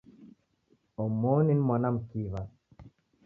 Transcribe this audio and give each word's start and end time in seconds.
Omoni 1.03 1.53
ni 1.55 1.61
mwana 1.67 1.89
mkiw'a. 1.95 2.41